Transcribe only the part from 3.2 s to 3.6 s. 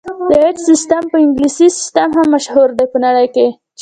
کې.